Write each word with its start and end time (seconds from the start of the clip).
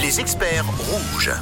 Les 0.00 0.20
experts 0.20 0.64
rouges. 0.78 1.32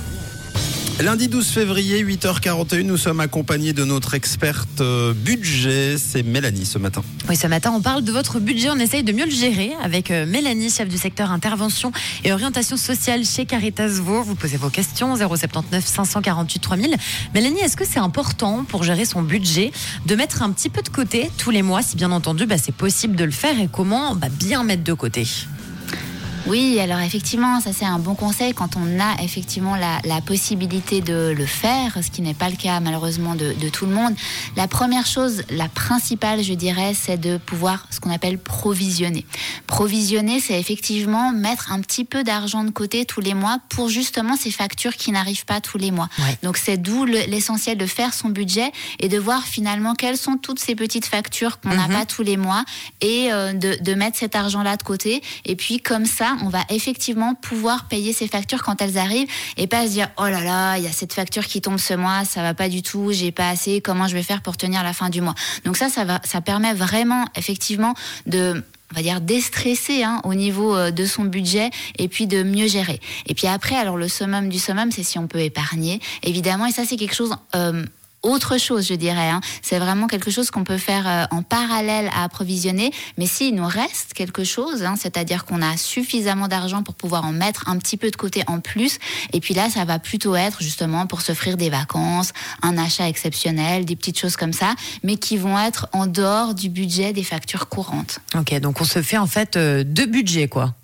Lundi 1.01 1.27
12 1.27 1.48
février, 1.48 2.05
8h41, 2.05 2.83
nous 2.83 2.97
sommes 2.97 3.21
accompagnés 3.21 3.73
de 3.73 3.85
notre 3.85 4.14
experte 4.14 4.80
euh, 4.80 5.14
budget, 5.14 5.96
c'est 5.98 6.22
Mélanie 6.22 6.66
ce 6.66 6.79
matin. 6.79 7.03
Oui, 7.29 7.35
ce 7.35 7.46
matin, 7.46 7.72
on 7.74 7.80
parle 7.80 8.04
de 8.04 8.12
votre 8.12 8.38
budget, 8.38 8.71
on 8.71 8.79
essaye 8.79 9.03
de 9.03 9.12
mieux 9.12 9.24
le 9.24 9.30
gérer 9.30 9.72
avec 9.82 10.11
euh, 10.11 10.27
Mélanie, 10.27 10.71
chef 10.71 10.88
du 10.88 10.98
secteur 10.98 11.32
intervention 11.32 11.93
et 12.24 12.32
orientation 12.32 12.76
sociale 12.76 13.24
chez 13.24 13.46
Caritas 13.46 13.88
Vaud. 13.88 14.22
Vous 14.22 14.34
posez 14.34 14.58
vos 14.58 14.68
questions 14.68 15.16
079 15.16 15.84
548 15.84 16.61
3000. 16.61 16.96
Mélanie, 17.34 17.61
est-ce 17.61 17.77
que 17.77 17.86
c'est 17.86 17.98
important 17.98 18.64
pour 18.68 18.84
gérer 18.84 19.04
son 19.04 19.23
budget 19.23 19.73
de 20.07 20.14
mettre 20.14 20.43
un 20.43 20.50
petit 20.50 20.68
peu 20.68 20.82
de 20.82 20.91
côté 20.91 21.30
tous 21.36 21.50
les 21.50 21.62
mois, 21.62 21.82
si 21.82 21.96
bien 21.96 22.12
entendu 22.12 22.46
bah, 22.46 22.59
c'est 22.59 22.75
possible 22.75 23.16
de 23.16 23.25
le 23.25 23.32
faire 23.32 23.59
et 23.59 23.68
comment 23.70 24.14
bah, 24.14 24.29
bien 24.30 24.62
mettre 24.62 24.84
de 24.84 24.93
côté? 24.93 25.27
Oui, 26.47 26.79
alors 26.81 26.99
effectivement, 27.01 27.61
ça 27.61 27.73
c'est 27.73 27.85
un 27.85 27.99
bon 27.99 28.15
conseil 28.15 28.53
quand 28.53 28.77
on 28.77 28.99
a 29.00 29.23
effectivement 29.23 29.77
la, 29.77 30.00
la 30.05 30.21
possibilité 30.21 31.00
de 31.00 31.33
le 31.37 31.46
faire, 31.46 31.99
ce 32.02 32.10
qui 32.10 32.20
n'est 32.23 32.34
pas 32.34 32.50
le 32.50 32.56
cas 32.56 32.80
malheureusement 32.80 33.34
de, 33.34 33.52
de, 33.52 33.69
tout 33.69 33.87
le 33.87 33.92
monde. 33.95 34.14
La 34.56 34.66
première 34.66 35.06
chose, 35.06 35.45
la 35.50 35.69
principale, 35.69 36.42
je 36.42 36.55
dirais, 36.55 36.95
c'est 37.00 37.16
de 37.16 37.36
pouvoir 37.36 37.86
ce 37.91 38.00
qu'on 38.00 38.10
appelle 38.10 38.38
provisionner. 38.38 39.24
Provisionner, 39.69 40.41
c'est 40.41 40.59
effectivement 40.59 41.30
mettre 41.33 41.70
un 41.70 41.80
petit 41.80 42.05
peu 42.05 42.24
d'argent 42.24 42.64
de 42.64 42.70
côté 42.70 43.05
tous 43.05 43.20
les 43.20 43.34
mois 43.34 43.59
pour 43.69 43.88
justement 43.88 44.36
ces 44.36 44.50
factures 44.50 44.97
qui 44.97 45.12
n'arrivent 45.12 45.45
pas 45.45 45.61
tous 45.61 45.78
les 45.78 45.91
mois. 45.92 46.09
Ouais. 46.19 46.36
Donc 46.42 46.56
c'est 46.56 46.77
d'où 46.77 47.05
l'essentiel 47.05 47.78
de 47.78 47.86
faire 47.86 48.12
son 48.14 48.30
budget 48.30 48.72
et 48.98 49.09
de 49.09 49.19
voir 49.19 49.45
finalement 49.45 49.95
quelles 49.95 50.16
sont 50.19 50.36
toutes 50.36 50.59
ces 50.59 50.74
petites 50.74 51.06
factures 51.06 51.61
qu'on 51.61 51.69
n'a 51.74 51.86
Mhm. 51.88 51.92
pas 51.95 52.06
tous 52.06 52.22
les 52.22 52.36
mois 52.36 52.64
et 53.00 53.33
euh, 53.33 53.52
de, 53.52 53.77
de 53.83 53.95
mettre 53.95 54.19
cet 54.19 54.34
argent-là 54.36 54.77
de 54.77 54.83
côté. 54.83 55.22
Et 55.45 55.56
puis 55.56 55.78
comme 55.80 56.06
ça, 56.06 56.31
on 56.42 56.48
va 56.48 56.60
effectivement 56.70 57.34
pouvoir 57.34 57.88
payer 57.88 58.12
ces 58.12 58.28
factures 58.28 58.62
quand 58.62 58.80
elles 58.80 58.98
arrivent 58.98 59.28
et 59.56 59.66
pas 59.66 59.86
se 59.86 59.92
dire 59.92 60.09
oh 60.18 60.24
là 60.24 60.42
là, 60.42 60.77
il 60.78 60.84
y 60.84 60.86
a 60.86 60.92
cette 60.92 61.12
facture 61.12 61.47
qui 61.47 61.61
tombe 61.61 61.78
ce 61.78 61.94
mois, 61.94 62.25
ça 62.25 62.42
va 62.42 62.55
pas 62.55 62.69
du 62.69 62.83
tout, 62.83 63.12
j'ai 63.12 63.33
pas 63.33 63.48
assez, 63.48 63.80
comment 63.80 64.08
je 64.08 64.14
vais 64.14 64.22
faire 64.22 64.42
pour 64.42 64.56
tenir 64.56 64.83
la 64.83 64.92
fin 64.92 65.10
du 65.10 65.20
mois? 65.20 65.34
Donc 65.64 65.77
ça, 65.77 65.88
ça 65.88 66.05
va, 66.05 66.20
ça 66.25 66.41
permet 66.41 66.75
vraiment 66.75 67.25
effectivement 67.36 67.94
de 68.27 68.62
on 68.92 68.97
va 68.97 69.03
dire 69.03 69.20
déstresser 69.20 70.03
hein, 70.03 70.20
au 70.25 70.34
niveau 70.34 70.77
euh, 70.77 70.91
de 70.91 71.06
son 71.06 71.25
budget 71.25 71.70
et 71.98 72.08
puis 72.08 72.27
de 72.27 72.42
mieux 72.42 72.66
gérer. 72.66 73.00
Et 73.27 73.34
puis 73.34 73.47
après, 73.47 73.75
alors 73.75 73.97
le 73.97 74.08
summum 74.08 74.48
du 74.48 74.58
summum, 74.58 74.91
c'est 74.91 75.03
si 75.03 75.19
on 75.19 75.27
peut 75.27 75.41
épargner, 75.41 76.00
évidemment, 76.22 76.66
et 76.66 76.72
ça 76.72 76.84
c'est 76.84 76.97
quelque 76.97 77.14
chose 77.14 77.34
euh, 77.55 77.84
autre 78.23 78.59
chose, 78.59 78.87
je 78.87 78.95
dirais. 78.95 79.28
Hein. 79.28 79.41
C'est 79.62 79.78
vraiment 79.78 80.06
quelque 80.06 80.31
chose 80.31 80.51
qu'on 80.51 80.65
peut 80.65 80.78
faire 80.78 81.06
euh, 81.06 81.25
en 81.31 81.42
parallèle 81.42 82.11
à 82.15 82.25
approvisionner. 82.25 82.92
Mais 83.19 83.27
s'il 83.27 83.55
nous 83.55 83.67
reste 83.67 84.15
quelque 84.15 84.45
chose, 84.45 84.83
hein, 84.83 84.95
c'est-à-dire 84.98 85.45
qu'on 85.45 85.62
a 85.62 85.77
suffisamment 85.77 86.48
d'argent 86.48 86.83
pour 86.83 86.95
pouvoir 86.95 87.25
en 87.25 87.33
mettre 87.33 87.69
un 87.69 87.78
petit 87.78 87.97
peu 87.97 88.11
de 88.11 88.17
côté 88.17 88.43
en 88.47 88.61
plus, 88.61 88.98
et 89.33 89.41
puis 89.41 89.55
là, 89.55 89.70
ça 89.70 89.84
va 89.84 89.98
plutôt 89.98 90.34
être 90.37 90.62
justement 90.62 91.06
pour 91.06 91.20
s'offrir 91.20 91.56
des 91.56 91.70
vacances, 91.70 92.33
un 92.62 92.78
achat 92.78 93.09
exceptionnel, 93.09 93.84
des 93.84 93.97
petites 93.97 94.19
choses 94.19 94.37
comme 94.37 94.53
ça, 94.53 94.75
mais 95.03 95.17
qui 95.17 95.37
vont 95.37 95.59
être 95.59 95.89
en 95.93 96.06
dehors 96.06 96.55
du 96.55 96.69
budget 96.69 97.12
des 97.12 97.25
factures 97.25 97.69
courantes. 97.69 98.20
Ok, 98.34 98.59
donc 98.61 98.81
on 98.81 98.84
se 98.84 99.03
fait 99.03 99.19
en 99.19 99.27
fait 99.27 99.56
euh, 99.56 99.84
deux 99.84 100.06
budgets, 100.06 100.48
quoi. 100.48 100.75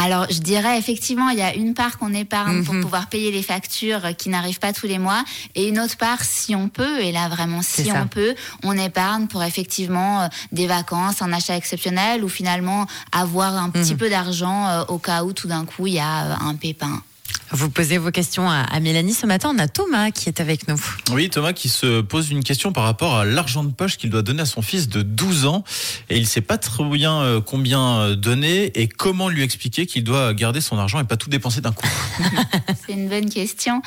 Alors, 0.00 0.26
je 0.30 0.38
dirais 0.38 0.78
effectivement, 0.78 1.28
il 1.30 1.38
y 1.38 1.42
a 1.42 1.54
une 1.54 1.74
part 1.74 1.98
qu'on 1.98 2.14
épargne 2.14 2.62
pour 2.62 2.74
Mhm. 2.74 2.82
pouvoir 2.82 3.08
payer 3.08 3.32
les 3.32 3.42
factures 3.42 4.04
euh, 4.04 4.12
qui 4.12 4.28
n'arrivent 4.28 4.60
pas 4.60 4.72
tous 4.72 4.86
les 4.86 4.98
mois, 4.98 5.24
et 5.56 5.68
une 5.68 5.80
autre 5.80 5.96
part, 5.96 6.22
si 6.22 6.54
on 6.54 6.68
peut, 6.68 7.00
et 7.00 7.10
là 7.10 7.28
vraiment 7.28 7.62
si 7.62 7.90
on 7.92 8.06
peut, 8.06 8.34
on 8.62 8.78
épargne 8.78 9.26
pour 9.26 9.42
effectivement 9.42 10.22
euh, 10.22 10.28
des 10.52 10.68
vacances, 10.68 11.20
un 11.20 11.32
achat 11.32 11.56
exceptionnel, 11.56 12.22
ou 12.22 12.28
finalement 12.28 12.86
avoir 13.10 13.56
un 13.56 13.70
petit 13.70 13.92
Mhm. 13.94 13.98
peu 13.98 14.08
d'argent 14.10 14.68
euh, 14.68 14.84
au 14.86 14.98
cas 14.98 15.24
où 15.24 15.32
tout 15.32 15.48
d'un 15.48 15.64
coup 15.64 15.88
il 15.88 15.94
y 15.94 15.98
a 15.98 16.38
un 16.40 16.54
pépin. 16.54 17.02
Vous 17.50 17.70
posez 17.70 17.96
vos 17.96 18.10
questions 18.10 18.48
à, 18.48 18.60
à 18.60 18.80
Mélanie. 18.80 19.14
Ce 19.14 19.24
matin, 19.24 19.50
on 19.54 19.58
a 19.58 19.68
Thomas 19.68 20.10
qui 20.10 20.28
est 20.28 20.40
avec 20.40 20.68
nous. 20.68 20.78
Oui, 21.12 21.30
Thomas 21.30 21.54
qui 21.54 21.70
se 21.70 22.02
pose 22.02 22.30
une 22.30 22.44
question 22.44 22.72
par 22.72 22.84
rapport 22.84 23.16
à 23.16 23.24
l'argent 23.24 23.64
de 23.64 23.72
poche 23.72 23.96
qu'il 23.96 24.10
doit 24.10 24.22
donner 24.22 24.42
à 24.42 24.46
son 24.46 24.60
fils 24.60 24.88
de 24.88 25.00
12 25.00 25.46
ans 25.46 25.64
et 26.10 26.18
il 26.18 26.26
sait 26.26 26.42
pas 26.42 26.58
très 26.58 26.84
bien 26.84 27.20
euh, 27.20 27.40
combien 27.40 27.98
euh, 27.98 28.16
donner 28.16 28.66
et 28.78 28.86
comment 28.86 29.28
lui 29.28 29.42
expliquer 29.42 29.86
qu'il 29.86 30.04
doit 30.04 30.34
garder 30.34 30.60
son 30.60 30.78
argent 30.78 31.00
et 31.00 31.04
pas 31.04 31.16
tout 31.16 31.30
dépenser 31.30 31.62
d'un 31.62 31.72
coup. 31.72 31.86
C'est 32.86 32.92
une 32.92 33.08
bonne 33.08 33.30
question. 33.30 33.82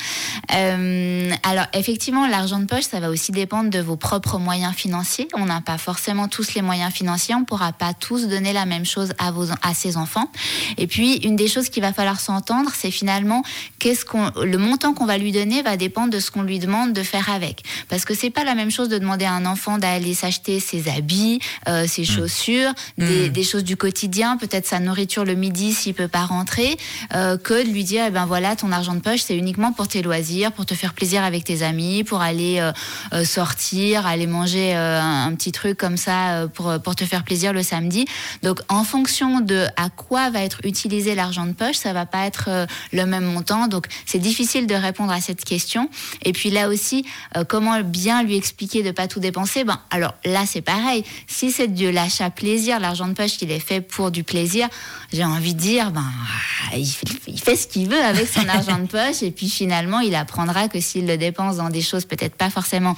Euh, 0.54 1.32
alors 1.44 1.68
effectivement, 1.74 2.28
l'argent 2.28 2.60
de 2.60 2.66
poche, 2.66 2.84
ça 2.84 3.00
va 3.00 3.10
aussi 3.10 3.32
dépendre 3.32 3.70
de 3.70 3.80
vos 3.80 3.96
propres 3.96 4.40
moyens 4.40 4.74
financiers. 4.74 5.28
On 5.36 5.46
n'a 5.46 5.62
pas 5.62 5.78
forcément 5.78 6.28
tous 6.28 6.56
les 6.56 6.62
moyens 6.62 6.92
financiers. 6.92 7.36
On 7.36 7.42
ne 7.42 7.46
pourra 7.46 7.74
pas 7.74 7.94
tous 7.94 8.28
donner 8.28 8.54
la 8.54 8.66
même 8.66 8.86
chose 8.86 9.14
à, 9.20 9.32
vos, 9.32 9.46
à 9.62 9.74
ses 9.74 9.98
enfants. 9.98 10.32
Et 10.78 10.88
puis, 10.88 11.18
une 11.18 11.36
des 11.36 11.48
choses 11.48 11.70
qu'il 11.70 11.84
va 11.84 11.94
falloir 11.94 12.20
s'entendre, 12.20 12.72
c'est 12.76 12.92
finalement 12.92 13.31
qu'est-ce 13.80 14.06
qu'on, 14.06 14.32
le 14.42 14.58
montant 14.58 14.94
qu'on 14.94 15.06
va 15.06 15.18
lui 15.18 15.32
donner 15.32 15.62
va 15.62 15.78
dépendre 15.78 16.12
de 16.12 16.20
ce 16.20 16.32
qu'on 16.32 16.44
lui 16.44 16.60
demande 16.60 16.94
de 16.94 17.04
faire 17.04 17.30
avec. 17.30 17.64
Parce 17.92 18.06
que 18.06 18.16
c'est 18.16 18.30
pas 18.30 18.46
la 18.46 18.56
même 18.56 18.72
chose 18.72 18.88
de 18.88 18.98
demander 18.98 19.26
à 19.26 19.34
un 19.34 19.46
enfant 19.46 19.78
d'aller 19.78 20.14
s'acheter 20.14 20.62
ses 20.62 20.90
habits, 20.90 21.40
euh, 21.68 21.86
ses 21.88 22.06
chaussures, 22.06 22.72
des, 22.98 23.30
des 23.30 23.44
choses 23.44 23.66
du 23.66 23.76
quotidien, 23.76 24.38
peut-être 24.38 24.66
sa 24.66 24.80
nourriture 24.80 25.26
le 25.26 25.36
midi 25.36 25.74
s'il 25.74 25.94
peut 25.94 26.08
pas 26.08 26.24
rentrer, 26.26 26.78
euh, 27.14 27.38
que 27.38 27.66
de 27.66 27.70
lui 27.70 27.84
dire, 27.84 28.06
eh 28.08 28.12
ben 28.12 28.26
voilà, 28.26 28.56
ton 28.56 28.72
argent 28.72 28.96
de 28.96 29.02
poche, 29.02 29.22
c'est 29.22 29.38
uniquement 29.38 29.74
pour 29.74 29.90
tes 29.90 30.02
loisirs, 30.02 30.54
pour 30.54 30.66
te 30.66 30.74
faire 30.74 30.94
plaisir 30.94 31.22
avec 31.24 31.44
tes 31.44 31.64
amis, 31.64 32.06
pour 32.06 32.22
aller 32.22 32.60
euh, 32.60 32.72
euh, 33.14 33.26
sortir, 33.26 34.08
aller 34.08 34.26
manger 34.26 34.74
euh, 34.74 35.02
un, 35.02 35.28
un 35.28 35.36
petit 35.36 35.52
truc 35.52 35.78
comme 35.78 35.98
ça 35.98 36.30
euh, 36.30 36.48
pour, 36.48 36.80
pour 36.82 36.96
te 36.96 37.04
faire 37.04 37.24
plaisir 37.26 37.52
le 37.52 37.62
samedi. 37.62 38.06
Donc, 38.42 38.62
en 38.70 38.86
fonction 38.86 39.42
de 39.42 39.66
à 39.76 39.90
quoi 39.90 40.30
va 40.30 40.42
être 40.44 40.62
utilisé 40.64 41.14
l'argent 41.14 41.46
de 41.46 41.52
poche, 41.52 41.76
ça 41.76 41.92
va 41.92 42.06
pas 42.06 42.26
être 42.26 42.68
le 42.94 43.06
même 43.06 43.26
montant. 43.26 43.68
Donc, 43.68 43.88
c'est 44.06 44.20
difficile 44.20 44.66
de 44.66 44.76
répondre 44.76 45.12
à 45.12 45.20
cette 45.20 45.44
question. 45.44 45.90
Et 46.24 46.32
puis 46.32 46.52
là 46.52 46.70
aussi, 46.70 47.06
euh, 47.36 47.44
bien 47.84 48.24
lui 48.24 48.36
expliquer 48.36 48.84
de 48.84 48.92
pas 48.92 49.08
tout 49.08 49.20
dépenser 49.20 49.64
Ben, 49.64 49.80
alors 49.90 50.14
là, 50.26 50.46
c'est 50.46 50.62
pareil. 50.62 51.04
Si 51.28 51.52
c'est 51.52 51.68
de 51.68 51.90
l'achat 51.90 52.30
plaisir, 52.30 52.80
l'argent 52.80 53.08
de 53.08 53.14
poche 53.14 53.38
qu'il 53.38 53.52
est 53.52 53.60
fait 53.60 53.82
pour 53.82 54.12
du 54.12 54.24
plaisir, 54.24 54.68
j'ai 55.12 55.26
envie 55.26 55.54
de 55.54 55.60
dire, 55.60 55.92
ben, 55.92 56.06
il 56.76 56.86
fait, 56.86 57.08
il 57.28 57.40
fait 57.40 57.56
ce 57.56 57.68
qu'il 57.68 57.90
veut 57.90 58.02
avec 58.02 58.28
son 58.28 58.48
argent 58.50 58.80
de 58.80 58.88
poche. 58.88 59.24
Et 59.24 59.32
puis 59.32 59.50
finalement, 59.50 60.00
il 60.00 60.16
apprendra 60.16 60.68
que 60.68 60.80
s'il 60.80 61.08
le 61.08 61.18
dépense 61.18 61.58
dans 61.58 61.70
des 61.70 61.82
choses 61.82 62.06
peut-être 62.06 62.36
pas 62.36 62.50
forcément 62.50 62.96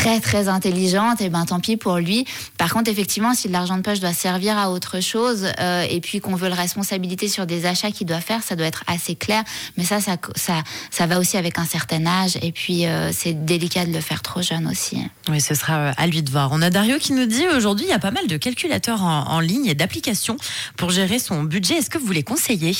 très 0.00 0.18
très 0.20 0.48
intelligentes, 0.48 1.20
et 1.20 1.28
ben 1.28 1.44
tant 1.44 1.60
pis 1.60 1.76
pour 1.76 1.98
lui. 1.98 2.24
Par 2.56 2.72
contre, 2.72 2.90
effectivement, 2.90 3.34
si 3.34 3.48
l'argent 3.48 3.76
de 3.76 3.82
poche 3.82 4.00
doit 4.00 4.14
servir 4.14 4.56
à 4.56 4.70
autre 4.70 5.00
chose, 5.00 5.48
euh, 5.60 5.84
et 5.90 6.00
puis 6.00 6.20
qu'on 6.20 6.34
veut 6.36 6.48
le 6.48 6.54
responsabiliser 6.54 7.28
sur 7.28 7.44
des 7.44 7.66
achats 7.66 7.90
qu'il 7.90 8.06
doit 8.06 8.22
faire, 8.22 8.42
ça 8.42 8.56
doit 8.56 8.66
être 8.66 8.82
assez 8.86 9.14
clair. 9.14 9.44
Mais 9.76 9.84
ça, 9.84 10.00
ça, 10.00 10.16
ça, 10.36 10.62
ça 10.90 11.06
va 11.06 11.18
aussi 11.18 11.36
avec 11.36 11.58
un 11.58 11.66
certain 11.66 12.06
âge. 12.06 12.38
Et 12.40 12.50
puis, 12.50 12.86
euh, 12.86 13.10
c'est 13.12 13.44
délicat 13.44 13.84
de 13.84 13.92
le 13.92 14.00
faire 14.00 14.22
trop 14.22 14.40
jeune 14.40 14.66
aussi. 14.68 14.96
Oui, 15.28 15.38
ce 15.38 15.54
sera 15.54 15.74
euh, 15.74 15.92
à 15.98 16.06
lui 16.06 16.22
de 16.22 16.30
voir. 16.30 16.48
On 16.50 16.62
a 16.62 16.70
Dario 16.70 16.96
qui 16.98 17.12
nous 17.12 17.26
dit 17.26 17.46
aujourd'hui, 17.54 17.84
il 17.84 17.90
y 17.90 17.92
a 17.92 17.98
pas 17.98 18.10
mal 18.10 18.26
de 18.26 18.38
calculateurs 18.38 19.02
en, 19.02 19.28
en 19.28 19.40
ligne 19.40 19.66
et 19.66 19.74
d'applications 19.74 20.38
pour 20.78 20.88
gérer 20.88 21.18
son 21.18 21.42
budget. 21.42 21.74
Est-ce 21.74 21.90
que 21.90 21.98
vous 21.98 22.12
les 22.12 22.22
conseillez? 22.22 22.74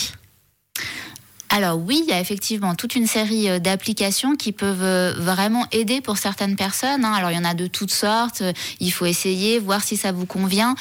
Alors 1.52 1.78
oui, 1.78 2.04
il 2.06 2.10
y 2.10 2.12
a 2.12 2.20
effectivement 2.20 2.76
toute 2.76 2.94
une 2.94 3.08
série 3.08 3.48
euh, 3.50 3.58
d'applications 3.58 4.36
qui 4.36 4.52
peuvent 4.52 4.84
euh, 4.84 5.12
vraiment 5.18 5.66
aider 5.72 6.00
pour 6.00 6.16
certaines 6.16 6.54
personnes. 6.54 7.04
hein. 7.04 7.12
Alors 7.12 7.32
il 7.32 7.34
y 7.34 7.38
en 7.38 7.44
a 7.44 7.54
de 7.54 7.66
toutes 7.66 7.90
sortes. 7.90 8.42
Euh, 8.42 8.52
Il 8.78 8.92
faut 8.92 9.04
essayer, 9.06 9.58
voir 9.58 9.82
si 9.82 9.96
ça 9.96 10.12
vous 10.12 10.26
convient. 10.26 10.76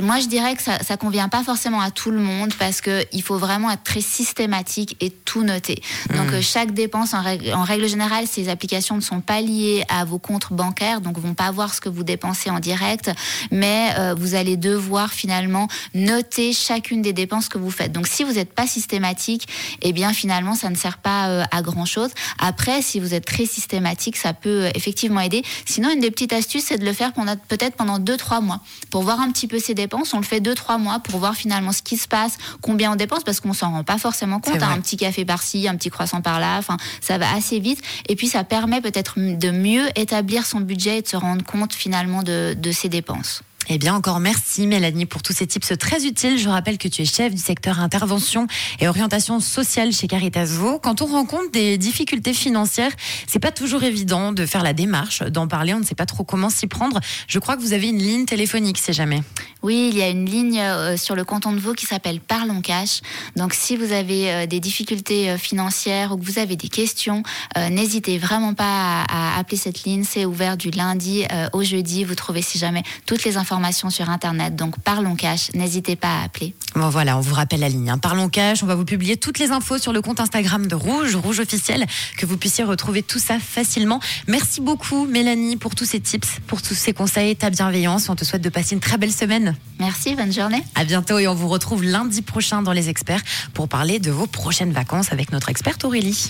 Moi, 0.00 0.20
je 0.20 0.26
dirais 0.26 0.54
que 0.54 0.62
ça, 0.62 0.78
ça 0.78 0.96
convient 0.96 1.28
pas 1.28 1.42
forcément 1.42 1.80
à 1.80 1.90
tout 1.90 2.12
le 2.12 2.20
monde 2.20 2.54
parce 2.58 2.80
que 2.80 3.04
il 3.12 3.22
faut 3.22 3.38
vraiment 3.38 3.70
être 3.70 3.82
très 3.82 4.00
systématique 4.00 4.96
et 5.00 5.10
tout 5.10 5.42
noter. 5.42 5.82
Donc 6.16 6.32
euh, 6.32 6.40
chaque 6.40 6.72
dépense, 6.72 7.12
en 7.12 7.22
règle, 7.22 7.52
en 7.52 7.64
règle 7.64 7.88
générale, 7.88 8.26
ces 8.26 8.48
applications 8.48 8.94
ne 8.94 9.00
sont 9.00 9.20
pas 9.20 9.40
liées 9.40 9.84
à 9.88 10.04
vos 10.04 10.18
comptes 10.18 10.52
bancaires, 10.52 11.00
donc 11.00 11.18
vont 11.18 11.34
pas 11.34 11.50
voir 11.50 11.74
ce 11.74 11.80
que 11.80 11.88
vous 11.88 12.04
dépensez 12.04 12.50
en 12.50 12.60
direct, 12.60 13.10
mais 13.50 13.90
euh, 13.98 14.14
vous 14.16 14.36
allez 14.36 14.56
devoir 14.56 15.12
finalement 15.12 15.66
noter 15.94 16.52
chacune 16.52 17.02
des 17.02 17.12
dépenses 17.12 17.48
que 17.48 17.58
vous 17.58 17.70
faites. 17.70 17.90
Donc 17.90 18.06
si 18.06 18.22
vous 18.22 18.34
n'êtes 18.34 18.52
pas 18.52 18.68
systématique, 18.68 19.48
eh 19.82 19.92
bien 19.92 20.12
finalement 20.12 20.54
ça 20.54 20.70
ne 20.70 20.76
sert 20.76 20.98
pas 20.98 21.28
euh, 21.28 21.44
à 21.50 21.62
grand 21.62 21.84
chose. 21.84 22.10
Après, 22.38 22.82
si 22.82 23.00
vous 23.00 23.14
êtes 23.14 23.24
très 23.24 23.46
systématique, 23.46 24.16
ça 24.16 24.34
peut 24.34 24.66
euh, 24.66 24.70
effectivement 24.74 25.20
aider. 25.20 25.42
Sinon, 25.64 25.90
une 25.90 26.00
des 26.00 26.10
petites 26.10 26.32
astuces, 26.32 26.64
c'est 26.66 26.78
de 26.78 26.84
le 26.84 26.92
faire 26.92 27.12
pendant 27.12 27.36
peut-être 27.36 27.76
pendant 27.76 27.98
deux 27.98 28.16
trois 28.16 28.40
mois 28.40 28.60
pour 28.90 29.02
voir 29.02 29.20
un 29.20 29.30
petit 29.30 29.48
peu 29.48 29.58
ses 29.58 29.74
On 30.12 30.18
le 30.18 30.24
fait 30.24 30.40
deux 30.40 30.54
trois 30.54 30.78
mois 30.78 30.98
pour 31.00 31.18
voir 31.18 31.34
finalement 31.34 31.72
ce 31.72 31.82
qui 31.82 31.96
se 31.96 32.08
passe, 32.08 32.38
combien 32.60 32.92
on 32.92 32.96
dépense, 32.96 33.24
parce 33.24 33.40
qu'on 33.40 33.52
s'en 33.52 33.70
rend 33.70 33.84
pas 33.84 33.98
forcément 33.98 34.40
compte. 34.40 34.62
Hein. 34.62 34.70
un 34.70 34.80
petit 34.80 34.96
café 34.96 35.24
par-ci, 35.24 35.68
un 35.68 35.76
petit 35.76 35.90
croissant 35.90 36.20
par-là. 36.20 36.58
Enfin, 36.58 36.76
ça 37.00 37.18
va 37.18 37.32
assez 37.34 37.60
vite. 37.60 37.82
Et 38.08 38.16
puis 38.16 38.28
ça 38.28 38.44
permet 38.44 38.80
peut-être 38.80 39.14
de 39.18 39.50
mieux 39.50 39.86
établir 39.96 40.46
son 40.46 40.60
budget 40.60 40.98
et 40.98 41.02
de 41.02 41.08
se 41.08 41.16
rendre 41.16 41.44
compte 41.44 41.72
finalement 41.72 42.22
de, 42.22 42.54
de 42.58 42.72
ses 42.72 42.88
dépenses. 42.88 43.42
Eh 43.72 43.78
bien, 43.78 43.94
encore 43.94 44.18
merci 44.18 44.66
Mélanie 44.66 45.06
pour 45.06 45.22
tous 45.22 45.32
ces 45.32 45.46
tips 45.46 45.78
très 45.78 46.04
utiles. 46.04 46.38
Je 46.38 46.48
rappelle 46.48 46.76
que 46.76 46.88
tu 46.88 47.02
es 47.02 47.04
chef 47.04 47.32
du 47.32 47.40
secteur 47.40 47.78
intervention 47.78 48.48
et 48.80 48.88
orientation 48.88 49.38
sociale 49.38 49.92
chez 49.92 50.08
Caritas 50.08 50.46
Vaud. 50.46 50.80
Quand 50.80 51.02
on 51.02 51.06
rencontre 51.06 51.52
des 51.52 51.78
difficultés 51.78 52.34
financières, 52.34 52.90
c'est 53.28 53.38
pas 53.38 53.52
toujours 53.52 53.84
évident 53.84 54.32
de 54.32 54.44
faire 54.44 54.64
la 54.64 54.72
démarche, 54.72 55.22
d'en 55.22 55.46
parler. 55.46 55.72
On 55.72 55.78
ne 55.78 55.84
sait 55.84 55.94
pas 55.94 56.04
trop 56.04 56.24
comment 56.24 56.50
s'y 56.50 56.66
prendre. 56.66 56.98
Je 57.28 57.38
crois 57.38 57.56
que 57.56 57.62
vous 57.62 57.72
avez 57.72 57.90
une 57.90 58.02
ligne 58.02 58.24
téléphonique, 58.24 58.76
c'est 58.76 58.92
jamais. 58.92 59.22
Oui, 59.62 59.90
il 59.92 59.96
y 59.96 60.02
a 60.02 60.08
une 60.08 60.24
ligne 60.24 60.58
euh, 60.58 60.96
sur 60.96 61.14
le 61.14 61.22
canton 61.22 61.52
de 61.52 61.60
Vaud 61.60 61.74
qui 61.74 61.86
s'appelle 61.86 62.18
Parlons 62.18 62.62
Cash. 62.62 63.02
Donc, 63.36 63.54
si 63.54 63.76
vous 63.76 63.92
avez 63.92 64.32
euh, 64.32 64.46
des 64.46 64.58
difficultés 64.58 65.30
euh, 65.30 65.38
financières 65.38 66.12
ou 66.12 66.16
que 66.16 66.24
vous 66.24 66.38
avez 66.40 66.56
des 66.56 66.68
questions, 66.68 67.22
n'hésitez 67.70 68.18
vraiment 68.18 68.54
pas 68.54 69.04
à, 69.08 69.38
appeler 69.38 69.58
cette 69.58 69.84
ligne. 69.84 70.02
C'est 70.02 70.24
ouvert 70.24 70.56
du 70.56 70.70
lundi 70.70 71.24
au 71.52 71.62
jeudi. 71.62 72.04
Vous 72.04 72.14
trouvez, 72.14 72.42
si 72.42 72.58
jamais, 72.58 72.82
toutes 73.06 73.24
les 73.24 73.36
informations 73.60 73.90
sur 73.90 74.08
Internet. 74.08 74.56
Donc, 74.56 74.78
Parlons 74.80 75.16
Cash. 75.16 75.52
N'hésitez 75.52 75.94
pas 75.94 76.20
à 76.20 76.24
appeler. 76.24 76.54
Bon, 76.74 76.88
voilà, 76.88 77.18
on 77.18 77.20
vous 77.20 77.34
rappelle 77.34 77.60
la 77.60 77.68
ligne. 77.68 77.90
Hein. 77.90 77.98
Parlons 77.98 78.30
Cash. 78.30 78.62
On 78.62 78.66
va 78.66 78.74
vous 78.74 78.86
publier 78.86 79.18
toutes 79.18 79.38
les 79.38 79.50
infos 79.50 79.76
sur 79.76 79.92
le 79.92 80.00
compte 80.00 80.18
Instagram 80.18 80.66
de 80.66 80.74
Rouge, 80.74 81.14
Rouge 81.16 81.40
officiel, 81.40 81.86
que 82.16 82.24
vous 82.24 82.38
puissiez 82.38 82.64
retrouver 82.64 83.02
tout 83.02 83.18
ça 83.18 83.38
facilement. 83.38 84.00
Merci 84.28 84.62
beaucoup, 84.62 85.04
Mélanie, 85.04 85.56
pour 85.56 85.74
tous 85.74 85.84
ces 85.84 86.00
tips, 86.00 86.40
pour 86.46 86.62
tous 86.62 86.74
ces 86.74 86.94
conseils, 86.94 87.36
ta 87.36 87.50
bienveillance. 87.50 88.08
On 88.08 88.16
te 88.16 88.24
souhaite 88.24 88.42
de 88.42 88.48
passer 88.48 88.74
une 88.74 88.80
très 88.80 88.96
belle 88.96 89.12
semaine. 89.12 89.56
Merci, 89.78 90.14
bonne 90.14 90.32
journée. 90.32 90.62
À 90.74 90.84
bientôt 90.84 91.18
et 91.18 91.28
on 91.28 91.34
vous 91.34 91.48
retrouve 91.48 91.82
lundi 91.84 92.22
prochain 92.22 92.62
dans 92.62 92.72
Les 92.72 92.88
Experts 92.88 93.22
pour 93.52 93.68
parler 93.68 93.98
de 93.98 94.10
vos 94.10 94.26
prochaines 94.26 94.72
vacances 94.72 95.12
avec 95.12 95.32
notre 95.32 95.50
experte 95.50 95.84
Aurélie. 95.84 96.28